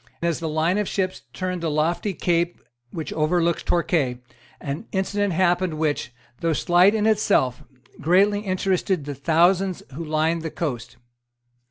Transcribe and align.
As 0.23 0.39
the 0.39 0.49
line 0.49 0.79
of 0.79 0.87
ships 0.87 1.21
turned 1.31 1.61
the 1.61 1.69
lofty 1.69 2.15
cape 2.15 2.59
which 2.89 3.13
overlooks 3.13 3.61
Torquay, 3.61 4.17
an 4.59 4.87
incident 4.91 5.33
happened 5.33 5.75
which, 5.75 6.11
though 6.39 6.53
slight 6.53 6.95
in 6.95 7.05
itself, 7.05 7.61
greatly 8.01 8.39
interested 8.39 9.05
the 9.05 9.13
thousands 9.13 9.83
who 9.93 10.03
lined 10.03 10.41
the 10.41 10.49
coast. 10.49 10.97